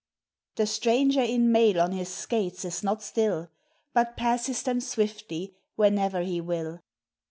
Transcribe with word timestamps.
The 0.55 0.65
stranger 0.65 1.21
in 1.21 1.51
mail 1.51 1.79
on 1.79 1.91
his 1.91 2.09
skates 2.09 2.65
is 2.65 2.81
not 2.81 3.03
still, 3.03 3.51
But 3.93 4.17
passes 4.17 4.63
them 4.63 4.81
swiftly 4.81 5.53
whenever 5.75 6.21
he 6.21 6.41
will. 6.41 6.79